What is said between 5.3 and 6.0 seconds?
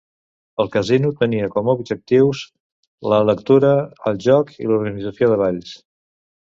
de balls.